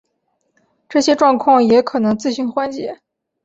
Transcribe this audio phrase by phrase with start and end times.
[0.89, 3.01] 这些状况也可能自行缓解。